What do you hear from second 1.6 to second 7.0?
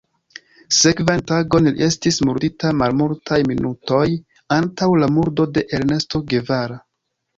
li estis murdita malmultaj minutoj antaŭ la murdo de Ernesto Guevara.